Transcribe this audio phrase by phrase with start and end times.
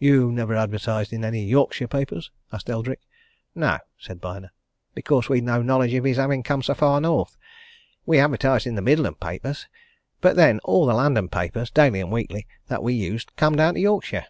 [0.00, 2.98] "You never advertised in any Yorkshire newspapers?" asked Eldrick.
[3.54, 4.50] "No," said Byner.
[4.96, 7.36] "Because we'd no knowledge of his having come so far North.
[8.04, 9.68] We advertised in the Midland papers.
[10.20, 13.80] But then, all the London papers, daily and weekly, that we used come down to
[13.80, 14.26] Yorkshire."